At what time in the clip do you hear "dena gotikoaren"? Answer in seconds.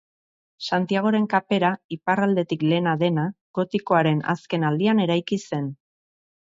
3.05-4.27